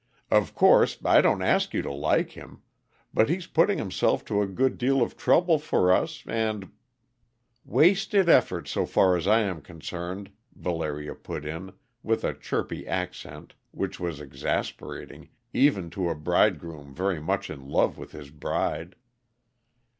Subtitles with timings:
[0.31, 2.63] "Of course, I don't ask you to like him;
[3.13, 6.71] but he's putting himself to a good deal of trouble for us, and"
[7.65, 13.53] "Wasted effort, so far as I am concerned," Valeria put in, with a chirpy accent
[13.69, 18.95] which was exasperating, even to a bridegroom very much in love with his bride.